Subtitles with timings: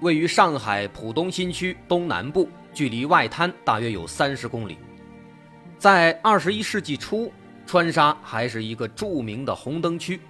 [0.00, 4.78] 位于上海浦东新区东南部，距离外滩大约有三十公里。
[5.78, 7.32] 在二十一世纪初，
[7.66, 10.20] 川沙还是一个著名的红灯区。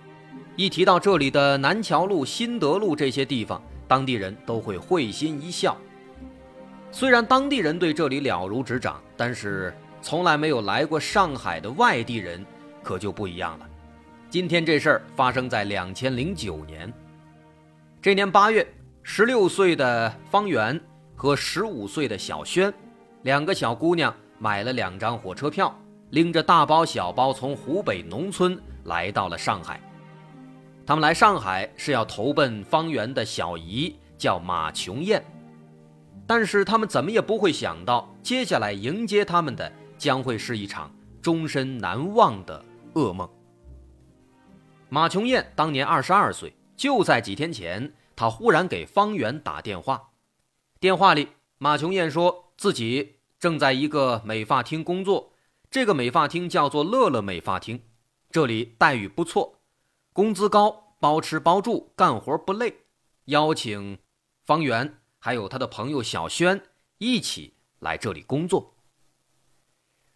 [0.55, 5.77] 一提到这里的南桥路、新德路这些地方，当地人都会会心一笑。
[6.93, 12.45] 虽然当地人对这里了如指掌，但是从来没有来过上海的外地人
[12.83, 13.69] 可就不一样了。
[14.31, 16.93] 今天这事儿发生在两千零九年。
[18.01, 18.67] 这年八月，
[19.09, 20.79] 十六岁的方圆
[21.15, 22.75] 和十五岁的小轩，
[23.23, 25.73] 两个小姑娘买了两张火车票，
[26.11, 29.81] 拎着大包小包从湖北农村来到了上海。
[30.85, 35.25] 他们来上海是要投奔方圆的小姨，叫马琼艳。
[36.27, 42.63] 但是他们怎么也不会想到，接下来迎接他们的将会是一场终身难忘的
[42.95, 43.31] 噩梦。
[44.89, 46.53] 马琼艳当年二十二岁。
[46.77, 50.11] 就在几天前，他忽然给方圆打电话。
[50.81, 51.29] 电话里，
[51.59, 55.33] 马琼艳说自己正在一个美发厅工作，
[55.71, 57.83] 这个美发厅叫做乐乐美发厅，
[58.31, 59.61] 这里待遇不错，
[60.13, 62.79] 工资高，包吃包住，干活不累，
[63.27, 63.99] 邀请
[64.45, 66.63] 方圆还有他的朋友小轩
[66.99, 68.75] 一起来这里工作。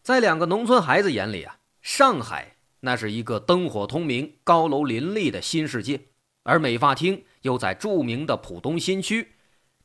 [0.02, 6.06] 在两个农村孩子眼里啊，上海那是一个灯火通明、高楼林立的新世界。
[6.42, 9.36] 而美发厅又在著名的浦东新区，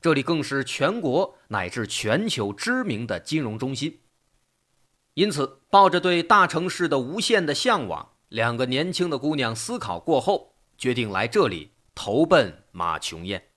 [0.01, 4.01] 这里更是全国乃至全球知名的金融中心。
[5.13, 13.49] 因此，抱着对大城市的无限的向往，两个年轻的姑娘思考过后，决定来这里投奔马琼艳。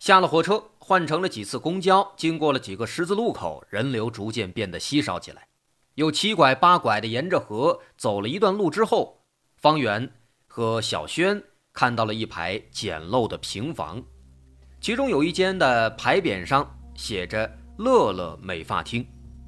[0.00, 5.46] 下了火车，换乘了几次公交，经过了几个十字路口，人流逐渐变得稀少起来。
[5.94, 10.12] 又七拐八拐的沿着河走了一段路之后，方圆。
[10.54, 14.02] 和小轩看到了一排简陋的平房，
[14.80, 19.06] 其中有一间的牌匾上写着“乐乐美发厅”，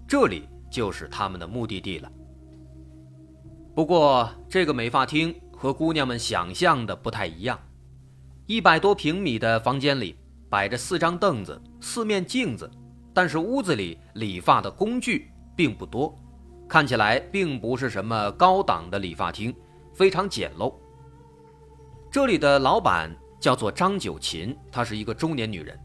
[0.09, 2.11] 这里就是他们的目的地了。
[3.75, 7.59] 不过，这个美发厅和姑娘们想象的不太一样。
[8.47, 10.17] 一百多平米的房间里
[10.49, 12.71] 摆着四张凳子、四面镜子，
[13.13, 16.17] 但是屋子里理发的工具并不多，
[16.69, 19.55] 看起来并不是什么高档的理发厅，
[19.95, 20.75] 非常简陋。
[22.15, 25.77] 这里的老板叫做张九琴，她是一个中年女人，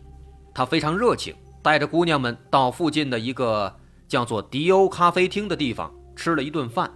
[0.53, 3.75] 她非常热情，带着姑娘们到附近的一个
[4.07, 6.88] 叫做迪欧咖啡厅的地方吃了一顿饭。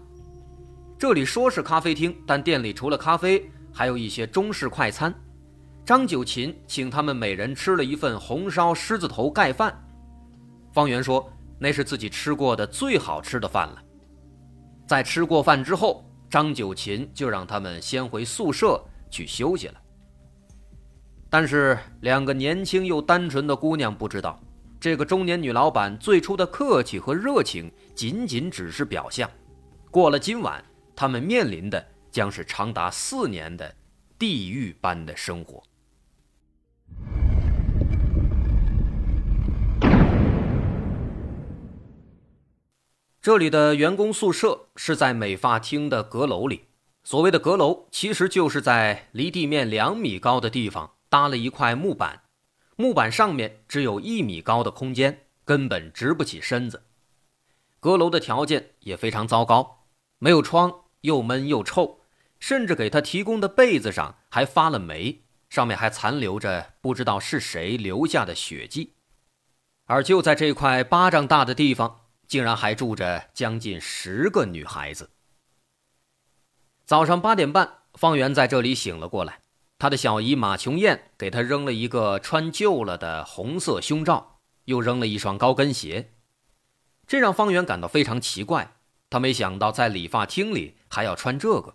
[0.99, 3.43] 这里说是咖啡厅，但店里除了咖啡，
[3.73, 5.11] 还有一些中式快餐。
[5.83, 9.75] 张九琴请他们每人吃了一份红烧狮子头盖饭。
[10.71, 11.27] 方圆说
[11.57, 13.81] 那是自己吃过的最好吃的饭了。
[14.85, 18.79] 在吃过饭之后，张九琴就让他们先回宿舍。
[19.13, 19.79] 去休息了，
[21.29, 24.41] 但是两个年轻又单纯的姑娘不知道，
[24.79, 29.29] 这个中年女老板最初的客气和热情仅仅只是表象。
[29.91, 30.65] 过了今晚，
[30.95, 33.75] 他们面临的将是长达四年的
[34.17, 35.61] 地狱般的生活。
[43.21, 46.65] 这里的员工宿舍是在美发厅的阁楼里。
[47.03, 52.23] 所谓的阁楼，其实就是在离地面两米高的地方搭了一块木板，
[52.77, 56.85] 木板上面只有一米高的空间，根本直不起身子。
[57.81, 59.85] 阁楼的条件也非常糟糕，
[60.17, 61.99] 没有窗，又闷又臭，
[62.39, 68.93] 甚至给他提供的被子上还发了霉，上面还残留着不知道是谁留下的血迹。
[69.85, 75.09] 而就在这块巴掌大的地方，竟然还住着将近十个女孩子。
[76.85, 79.39] 早上八点半，方圆在这里醒了过来。
[79.79, 86.11] 他的小姨马琼艳给他扔了一个穿旧了的红色胸罩，又扔了一双高跟鞋，
[87.07, 88.75] 这让方圆感到非常奇怪。
[89.09, 91.73] 他没想到在理发厅里还要穿这个。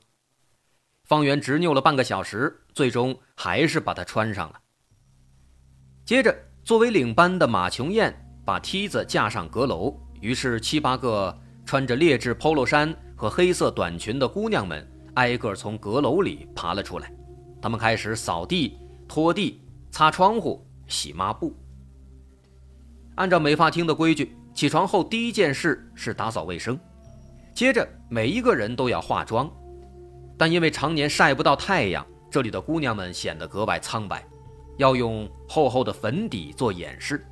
[1.05, 4.61] 方圆执拗了半个小时，最终还是把它穿上了。
[6.05, 8.15] 接着，作为领班的马琼艳
[8.45, 11.35] 把梯子架上阁楼，于是七八个
[11.65, 14.87] 穿着劣质 polo 衫和黑色短裙的姑娘们。
[15.19, 17.13] 挨个从阁楼里爬了出来，
[17.61, 18.79] 他们开始扫地、
[19.09, 19.61] 拖地、
[19.91, 21.53] 擦窗户，洗抹布。
[23.17, 26.79] 按照美发厅的规矩，起床后第一件事是打扫卫生，
[27.53, 29.51] 接着每一个人都要化妆。
[30.37, 34.25] 但因为常年晒不到太阳，这里的姑娘们显得格外苍白，
[34.77, 37.27] 要用厚厚的粉底做掩饰。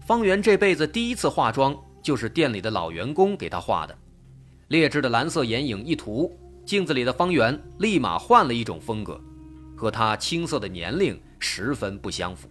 [0.00, 1.72] 方圆这辈子第一次化妆，
[2.02, 3.96] 就是店里的老员工给他画的。
[4.66, 6.36] 劣质的蓝色眼影一涂，
[6.70, 9.20] 镜子里的方圆立马换了一种风格，
[9.76, 12.48] 和他青涩的年龄十分不相符。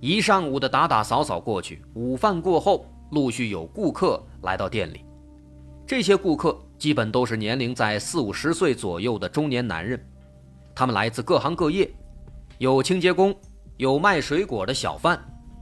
[0.00, 5.04] 一上午的打打扫扫过去，午饭过后，陆续有顾客来到店里。
[5.86, 10.04] 这些顾客基本都是年龄在四五十岁左右的中年男人，
[10.74, 11.88] 他们来自各行各业，
[12.58, 13.32] 有清洁工，
[13.76, 15.16] 有卖水果的小贩，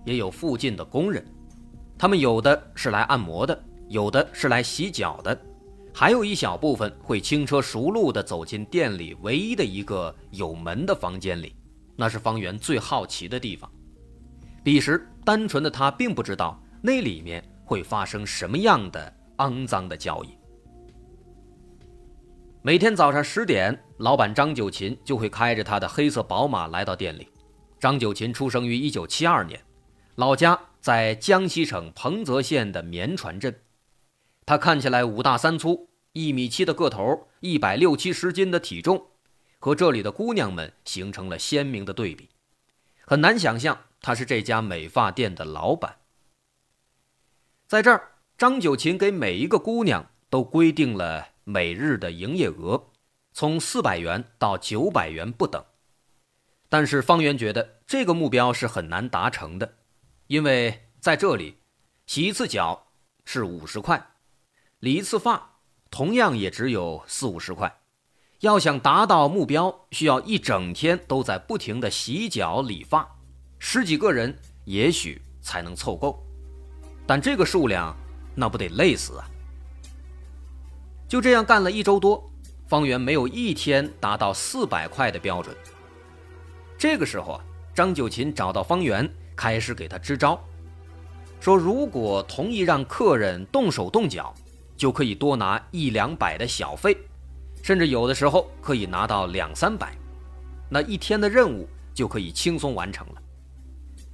[0.07, 1.23] 也有附近的工人。
[1.99, 5.39] 他们有的是来按摩的，有的是来洗脚的，
[5.99, 11.57] 还有一小部分会轻车熟路地走进店里唯一的一个有门的房间里，
[11.97, 13.73] 那是方圆最好奇的地方。
[14.63, 20.37] 彼时，单纯的他并不知道那里面会发生什么样的肮脏的交易。
[22.61, 27.27] 每天早上十点，老板张九琴就会开着他的黑色宝马来到店里。
[27.81, 29.59] 张九琴出生于一九七二年，
[30.17, 33.59] 老家在江西省彭泽县的绵船镇。
[34.47, 39.09] 他看起来五大三粗，一米七的个头，一百六七十斤的体重，
[39.59, 42.31] 和这里的姑娘们形成了鲜明的对比。
[43.05, 43.79] 很难想象。
[43.99, 45.97] 他是这家美发店的老板。
[47.67, 52.91] 在这儿，张九琴给每一个姑娘都规定了每日的营业额，
[53.33, 55.65] 从四百元到九百元不等。
[56.69, 59.79] 但是方圆觉得这个目标是很难达成的，
[60.29, 61.57] 因为在这里，
[62.07, 62.93] 洗一次脚
[63.25, 64.15] 是五十块，
[64.87, 65.59] 理一次发
[65.91, 67.81] 同样也只有四五十块。
[68.39, 73.05] 要想达到目标，需要一整天都在不停的洗脚理发。
[73.59, 76.25] 十几个人也许才能凑够，
[77.05, 77.97] 但这个数量
[78.37, 79.27] 那不得累死啊！
[81.09, 82.25] 就这样干了一周多，
[82.69, 85.53] 方圆没有一天达到四百块的标准。
[86.79, 87.45] 这个时候啊，
[87.75, 90.39] 张九琴找到方圆，开始给他支招，
[91.41, 94.33] 说如果同意让客人动手动脚，
[94.77, 96.97] 就可以多拿一两百的小费，
[97.63, 99.97] 甚至有的时候可以拿到两三百，
[100.69, 103.23] 那一天的任务就可以轻松完成了。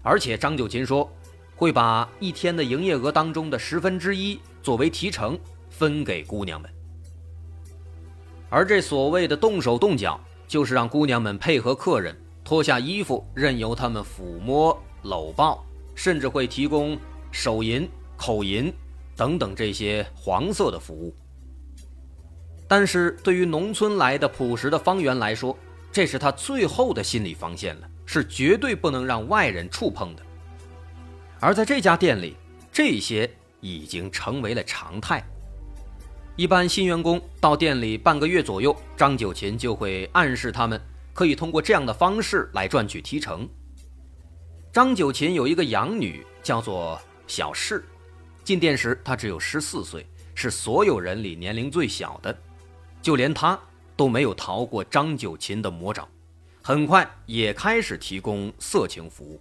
[0.03, 1.11] 而且张九琴说，
[1.56, 5.38] 会把一天的营业额当中的十分之一作为提成
[5.70, 6.70] 分给姑娘们。
[8.49, 16.99] 而这所谓的动手动脚，就是让姑娘们配合客人脱下衣服，任由他们抚摸、搂抱，甚至会提供
[17.31, 18.73] 手淫、口淫
[19.22, 21.14] 等等这些黄色的服务。
[22.66, 25.56] 但是对于农村来的朴实的方圆来说，
[25.92, 27.88] 这是他最后的心理防线了。
[28.04, 30.22] 是绝对不能让外人触碰的。
[31.40, 32.36] 而在这家店里，
[32.72, 33.30] 这些
[33.60, 35.24] 已经成为了常态。
[36.36, 40.79] 一般新员工到店里半个月左右，张九琴就会暗示他们
[41.14, 43.48] 可以通过这样的方式来赚取提成。
[44.72, 47.84] 张九琴有一个养女，叫做小世。
[48.44, 52.37] 进店时，他只有十四岁，是所有人里年龄最小的，
[53.01, 53.58] 就连他
[53.96, 56.08] 都没有逃过张九琴的魔爪。
[56.63, 59.41] 很快也开始提供色情服务，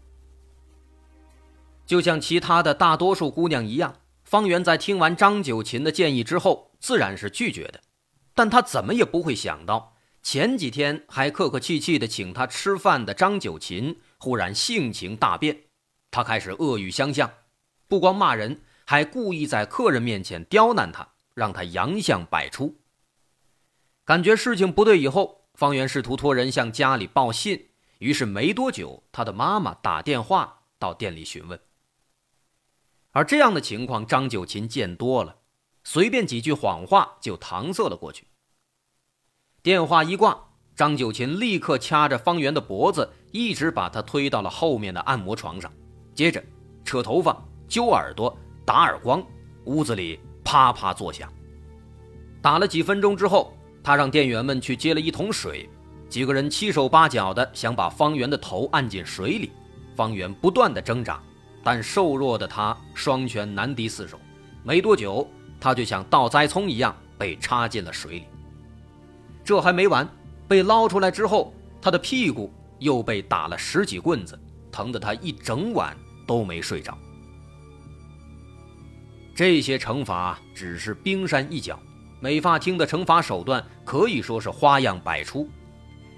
[1.86, 7.80] 就像其他的大多数姑娘一样，方圆在听完张九琴的建议之后，自然是拒绝的。
[8.34, 15.56] 但他怎么也不会想到，前几天还客客气气的请他吃饭的张九琴，忽然性情大变，
[16.10, 17.32] 他开始恶语相向，
[17.88, 22.76] 不光骂人，还故意在客人面前刁难他，让他洋相百出。
[24.04, 25.48] 感觉事情不对以后。
[25.54, 27.70] 方圆试图托人向家里报信，
[28.00, 31.58] 于是没多久，他的妈妈打电话到店里询问。
[33.12, 35.38] 而这样的情况，张九琴见多了，
[35.86, 38.28] 随便几句谎话就搪塞了过去。
[39.64, 45.72] 电话一挂，张九琴立刻掐着方圆的脖子，一直把他推到了后面的按摩床上，
[46.14, 46.44] 接着
[46.84, 48.38] 扯头发、揪耳朵、
[48.72, 49.22] 打耳光，
[49.66, 51.30] 屋子里啪啪作响。
[52.42, 53.54] 打了几分钟之后。
[53.84, 55.70] 他让店员们去接了一桶水，
[56.08, 59.52] 几个人七手八脚的想把方圆的头按进水里，
[59.94, 61.22] 方圆不断的挣扎，
[61.64, 64.18] 但瘦弱的他双拳难敌四手，
[64.64, 65.28] 没多久
[65.60, 68.26] 他就像倒栽葱一样被插进了水里。
[69.44, 70.08] 这还没完，
[70.48, 72.50] 被捞出来之后，他的屁股
[72.80, 74.40] 又被打了十几棍子，
[74.72, 76.98] 疼得他一整晚都没睡着。
[79.34, 81.80] 这些惩罚只是冰山一角。
[82.20, 85.50] 美发厅的惩罚手段可以说是花样百出，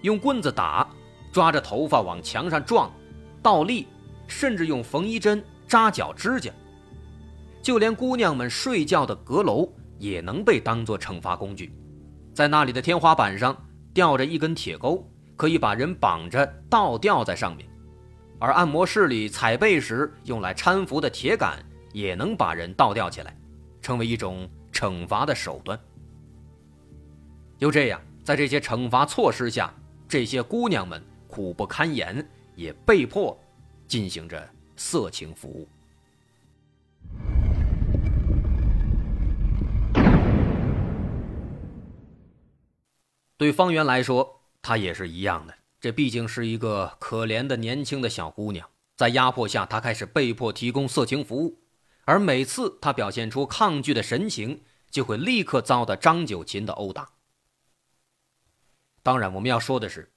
[0.01, 0.85] 用棍子打，
[1.31, 2.91] 抓着头发往墙上撞，
[3.41, 3.87] 倒立，
[4.27, 6.51] 甚至用缝衣针扎脚指甲。
[7.61, 11.73] 就连姑娘们睡觉的阁楼也能被当作惩罚工具，
[12.33, 13.55] 在那里的天花板上
[13.93, 17.65] 吊着一根铁钩，可以把人绑着倒吊在上面；
[18.39, 21.57] 而按摩室里踩背时用来搀扶的铁杆
[21.93, 23.33] 也能把人倒吊起来，
[23.81, 25.79] 成为一种惩罚的手段。
[27.57, 29.73] 就这样，在这些惩罚措施下，
[30.09, 33.39] 这些姑娘们苦不堪言，也被迫
[33.87, 35.67] 进行着色情服务。
[43.37, 45.53] 对方圆来说，她也是一样的。
[45.81, 51.57] 这毕竟是一个可怜的年轻的小姑娘，在压迫下，她开始被迫提供色情服务，
[52.05, 57.09] 而每次他表现出抗拒的神情，就会立刻遭到张九琴的殴打。
[59.01, 60.11] 当然，我们要说的是，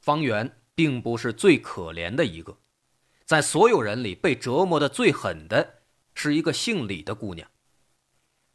[0.00, 2.58] 方圆并不是最可怜的一个，
[3.24, 5.82] 在所有人里被折磨的最狠的
[6.14, 7.48] 是一个姓李的姑娘。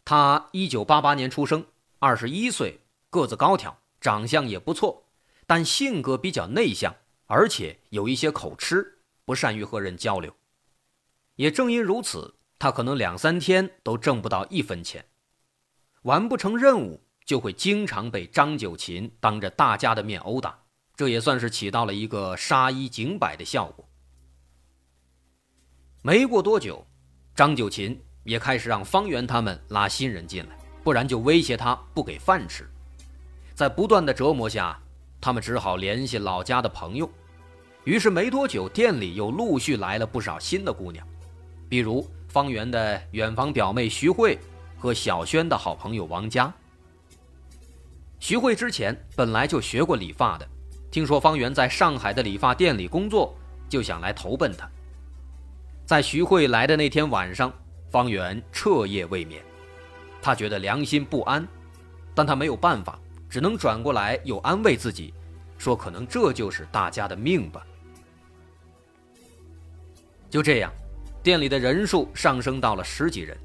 [0.04, 1.66] 她一九八八年出生，
[2.00, 2.80] 二十一岁，
[3.10, 5.08] 个子高挑，长相也不错，
[5.48, 10.36] 但性格比较内向，而且有一些口吃，不善于和人交流。
[11.36, 15.06] 也正因如此，他可能两三天都挣不到一分钱，
[16.04, 17.02] 完不成任务。
[17.26, 20.60] 就会经常被张九琴当着大家的面殴打，
[20.96, 23.84] 这也算是起到了一个杀一儆百的效果。
[26.04, 26.86] 没过多久，
[27.34, 32.70] 张九琴也开始让方圆他们拉新人进来，不然就威胁他不给饭吃。
[33.56, 34.80] 在不断的折磨下，
[35.20, 37.10] 他们只好联系老家的朋友。
[37.86, 41.08] 于是没多久，店里又陆续来了不少新的姑娘，
[41.68, 44.38] 比如方圆的远房表妹徐慧
[44.78, 46.54] 和小轩的好朋友王佳。
[48.20, 50.46] 徐慧之前本来就学过理发的，
[50.92, 53.34] 听说方圆在上海的理发店里工作，
[53.70, 54.70] 就想来投奔他。
[55.86, 57.54] 在徐慧来的那天晚上，
[57.90, 59.42] 方圆彻夜未眠，
[60.22, 61.48] 他觉得良心不安，
[62.14, 63.00] 但他没有办法，
[63.30, 65.14] 只能转过来又安慰自己，
[65.58, 67.66] 说可能这就是大家的命吧。
[70.30, 70.70] 就这样，
[71.26, 73.36] 店里的人数上升到了十几人，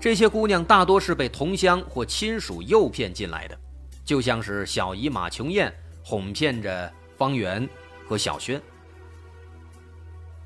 [0.00, 3.56] 这些姑娘大多是被同乡或亲属诱骗进来的。
[4.04, 5.72] 就像是小姨马琼艳
[6.02, 7.68] 哄骗着方圆
[8.04, 8.60] 和小轩。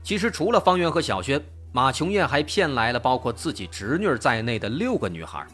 [0.02, 5.46] 其实除了方圆和小轩，马琼艳还骗来了包括自己侄女在内的六个女孩。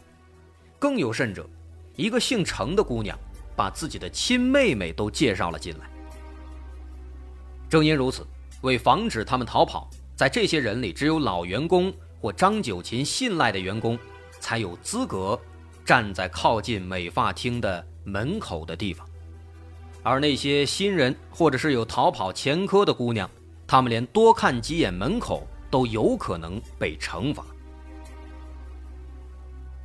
[0.80, 1.48] 更有甚者，
[1.94, 3.16] 一个姓程的姑娘
[3.54, 5.88] 把自己的亲妹妹都介绍了进来。
[7.68, 8.26] 正因如此，
[8.62, 9.88] 为防止他们逃跑，
[10.20, 13.98] 在这些人里，只有老员工或张九琴信赖的员工
[14.38, 15.40] 才有资格
[15.82, 17.86] 站在靠近美发厅的。
[18.04, 19.06] 门口的地方，
[20.02, 23.30] 而那些新人或者是有逃跑前科的姑娘，
[23.66, 27.42] 她们连多看几眼门口都有可能被惩罚。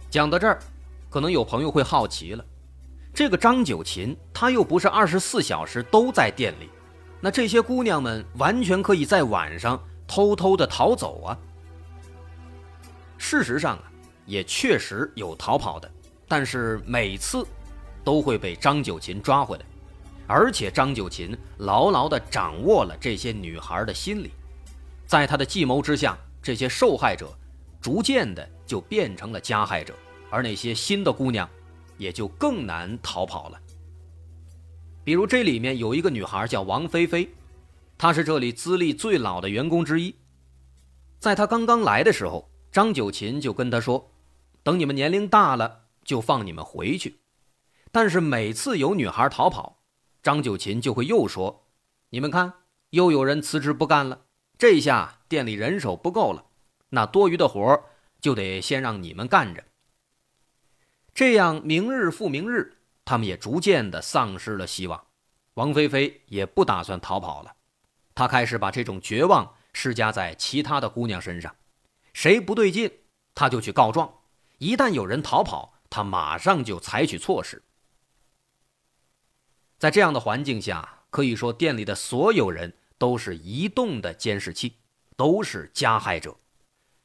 [0.09, 0.59] 讲到这儿，
[1.09, 2.43] 可能有朋友会好奇了：
[3.13, 6.69] 这个张九琴，她又不是二十四小时都在店里，
[7.21, 11.37] 那这些姑娘们完全可以在晚上偷偷的逃走啊。
[13.17, 13.83] 事实上啊，
[14.25, 15.91] 也确实有逃跑的，
[16.27, 17.45] 但是每次。
[18.05, 19.65] 都会被张九琴抓回来，
[20.27, 24.29] 而且张九琴牢牢的掌握了这些女孩的心理，
[25.07, 27.35] 在他的计谋之下，这些受害者
[27.81, 29.95] 逐渐的就变成了加害者，
[30.29, 31.49] 而那些新的姑娘
[31.97, 33.59] 也就更难逃跑了。
[35.03, 37.27] 比如这里面有一个女孩叫王菲菲，
[37.97, 40.15] 他是这里资历最老的员工之一，
[41.19, 44.11] 在他刚刚来的时候，张九琴就跟他说
[44.63, 47.21] ：“等你们年龄大了，就放你们回去。”
[47.91, 49.81] 但是每次有女孩逃跑，
[50.21, 51.69] 张九琴就会又说
[52.11, 52.53] ：“你们看，
[52.89, 54.25] 又有人辞职不干了。
[54.57, 56.45] 这下店里人手不够了，
[56.89, 57.81] 那多余的活
[58.19, 59.63] 就得先让你们干着。”
[61.15, 65.05] 这样明日复明日，他们也逐渐的丧失了希望。
[65.53, 67.55] 王菲菲也不打算逃跑了，
[68.15, 71.53] 他开始把这种绝望施加在其他的姑娘身上，
[72.13, 72.89] 谁不对劲，
[73.35, 74.21] 他就去告状。
[74.57, 77.61] 一旦有人逃跑，他马上就采取措施。
[79.77, 84.77] 在这样的环境下，可以说店里的所有人都是移动的监视器，
[85.17, 86.37] 都是加害者。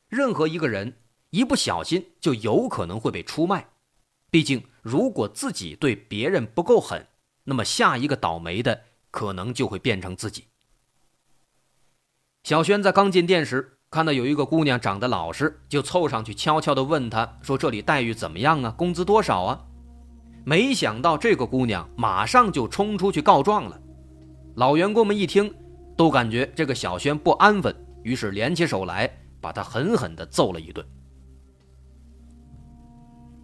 [0.09, 1.01] 任何一个人
[1.31, 3.69] 一不小心就有可能会被出卖。
[4.31, 7.09] 毕竟，如果自己对别人不够狠，
[7.43, 10.47] 那么下一个倒霉的可能就会变成自己。
[12.43, 18.75] 小轩在刚进店时，看到有一个姑娘长得老实，就凑上去悄悄地问她说：“这里待遇怎么样啊？
[18.77, 19.67] 工资多少啊？”
[20.45, 23.79] 没想到这个姑娘马上就冲出去告状了，
[24.55, 25.55] 老员工们一听，
[25.97, 30.85] 都感觉这个小轩不安分，于是联起手来，把他狠狠地揍了一顿。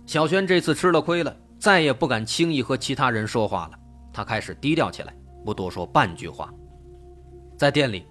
[0.06, 3.78] 小轩这次吃了亏了，再也不敢轻易和其他人说话了。
[4.12, 6.50] 他开始低调起来，不多说半句话。
[7.58, 8.06] 在店里，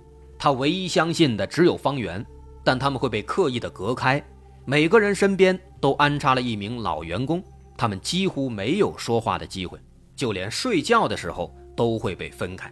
[0.45, 2.23] 他唯一相信的只有方圆，
[2.63, 4.23] 但他们会被刻意的隔开。
[4.63, 7.43] 每个人身边都安插了一名老员工，
[7.75, 9.79] 他们几乎没有说话的机会，
[10.15, 12.71] 就连睡觉的时候都会被分开。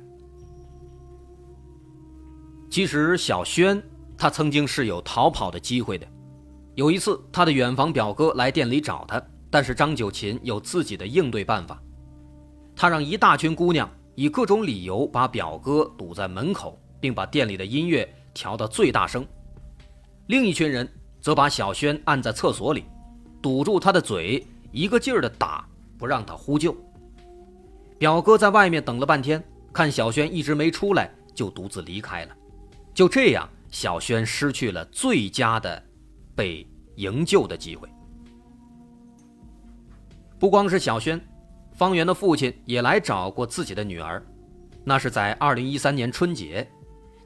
[2.70, 3.82] 其实小轩
[4.15, 6.06] 他曾经是有逃跑的机会的。
[6.75, 11.82] 有一次，他的远房表哥来店里找他，但是张九琴有自己的应对办法。
[12.75, 19.28] 他让一大群姑娘以各种理由把表哥堵在门口，并把店里的音乐调到最大声。
[20.28, 22.86] 另一群人则把小轩按在厕所里，
[23.42, 24.42] 堵住他的嘴，
[24.72, 25.68] 一个劲儿的打，
[25.98, 26.74] 不让他呼救。
[27.98, 29.44] 表哥在外面等了半天，
[29.74, 32.34] 看小轩一直没出来，就独自离开了。
[32.94, 35.84] 就这样，小轩失去了最佳的。
[36.36, 37.88] 被营救的机会。
[40.40, 41.22] 不光是小轩，
[41.76, 44.20] 方圆的父亲也来找过自己的女儿。
[44.84, 46.68] 那是在二零一三年春节，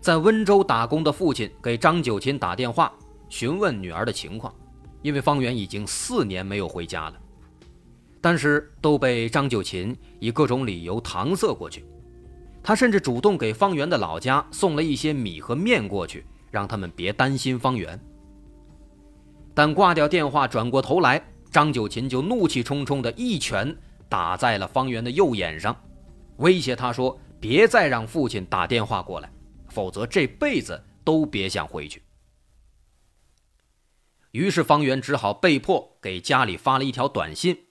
[0.07, 2.93] 在温州打工的父亲给张九琴打电话
[3.27, 4.55] 询问女儿的情况，
[5.01, 7.15] 因为方圆已经四年没有回家了，
[8.21, 11.85] 但是都被张九琴以各种理由搪塞过去。
[12.63, 17.99] 他甚至主动给方圆的老家送了一些米和面过去，让他们别担心方圆。
[19.53, 21.21] 但挂掉电话，转过头来，
[21.51, 23.75] 张九琴就怒气冲冲的一拳
[24.07, 25.75] 打在了方圆的右眼上，
[26.37, 29.29] 威胁他说：“别再让父亲打电话过来，
[29.77, 32.01] 否则这辈子都别想回去。”
[34.33, 37.67] 于是方圆只好被迫给家里发了一条短信，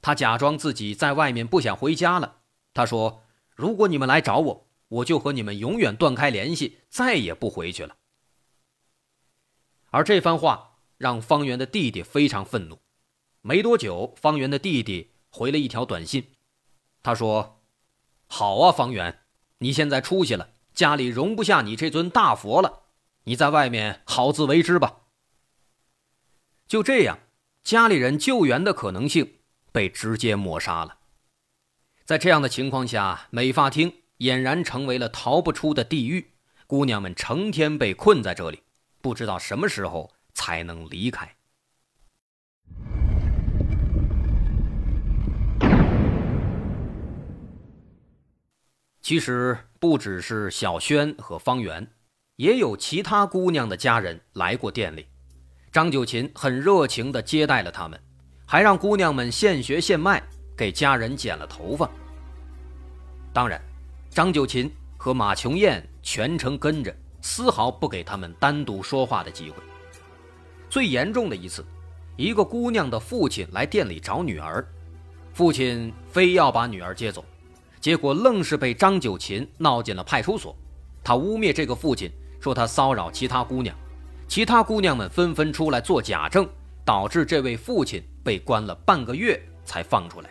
[0.00, 2.40] 他假装自己在外面不想回家了。
[2.72, 7.96] 他说：“如果你们来找我，我就和你们永远断开联系，再也不回去了。”
[9.92, 10.70] 而这番话。
[10.96, 12.78] 让方圆的弟弟非常愤怒。
[13.42, 16.30] 没多久，方圆的弟弟回了一条短信，
[17.02, 17.60] 他说
[18.26, 19.24] ：“好啊，方圆，
[19.58, 22.82] 你现在出息了，家里容不下你这尊大佛了，
[23.24, 25.02] 你在外面好自为之吧。”
[26.68, 27.18] 就这样，
[27.62, 29.38] 家里人救援的可能性
[29.72, 30.98] 被直接抹杀了。
[32.04, 36.32] 在这样的情况下，美发厅俨然成为了逃不出的地狱，
[36.66, 38.62] 姑娘们成天被困在这里，
[39.00, 40.10] 不知道什么时候。
[40.36, 41.36] 才能离开。
[49.04, 51.86] 其实不只是小轩和方圆，
[52.36, 55.06] 也有其他姑娘的家人来过店里。
[55.70, 58.00] 张九琴很热情的接待了他们，
[58.46, 60.22] 还让姑娘们现学现卖，
[60.56, 61.86] 给家人剪了头发。
[63.30, 63.60] 当然，
[64.08, 66.90] 张九琴和马琼艳全程跟着，
[67.20, 69.56] 丝毫不给他们单独说话的机会。
[70.70, 71.62] 最严重的一次，
[72.16, 74.66] 一个姑娘的父亲来店里找女儿，
[75.34, 77.22] 父亲非要把女儿接走，
[77.84, 80.56] 结果愣是被张九琴闹进了派出所。
[81.02, 83.76] 他污蔑这个父亲，说他骚扰其他姑娘，
[84.26, 86.48] 其他姑娘们纷纷出来做假证，
[86.82, 90.30] 导致这位父亲被关了半个月才放出来。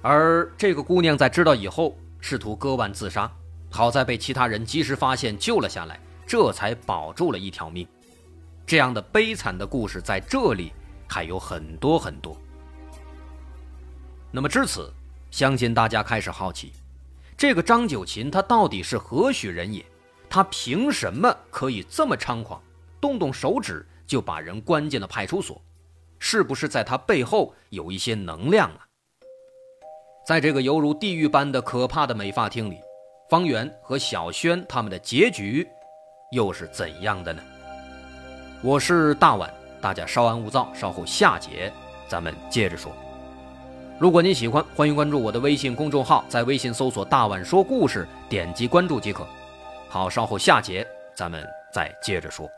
[0.00, 3.28] 而这个姑娘在知道以后，试图割腕自杀，
[3.68, 7.84] 好在被其他人及时发现救了下来，这才保住了一条命。
[8.64, 10.72] 这样的悲惨的故事在这里
[11.08, 12.40] 还有很多很多。
[14.30, 14.92] 那么至此，
[15.30, 16.72] 相信大家开始好奇，
[17.36, 19.84] 这个张九琴他到底是何许人也？
[20.30, 22.62] 他凭什么可以这么猖狂，
[23.00, 25.60] 动动手指就把人关进了派出所？
[26.18, 28.86] 是不是在他背后有一些能量啊？
[30.26, 32.78] 在这个犹如地狱般的可怕的美发厅里，
[33.30, 35.66] 方圆和小轩他们的结局
[36.32, 37.42] 又是怎样的呢？
[38.62, 41.72] 我是大碗，大家稍安勿躁，稍后下节
[42.08, 42.92] 咱们接着说。
[43.98, 49.26] 如果您喜欢，欢迎关注我的微信公众号，在微信搜索“大碗说故事”，点击关注即可。
[49.88, 52.48] 好，稍后下节咱们再接着说。